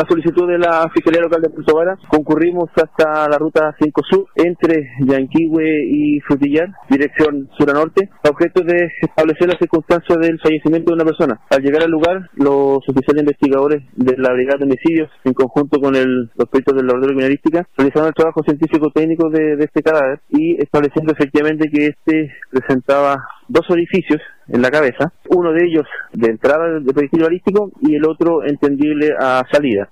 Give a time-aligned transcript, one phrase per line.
[0.00, 4.28] A solicitud de la Fiscalía Local de Puerto Vara, concurrimos hasta la ruta 5 Sur,
[4.34, 10.40] entre Yanquihue y Frutillar, dirección sur a norte, a objeto de establecer las circunstancias del
[10.40, 11.40] fallecimiento de una persona.
[11.50, 15.94] Al llegar al lugar, los oficiales investigadores de la Brigada de Homicidios, en conjunto con
[15.94, 20.20] el, los peritos de la Laboratorio Criminalística, realizaron el trabajo científico-técnico de, de este cadáver
[20.30, 26.30] y estableciendo efectivamente que este presentaba dos orificios en la cabeza, uno de ellos de
[26.30, 29.88] entrada del proyectil balístico y el otro entendible a salida.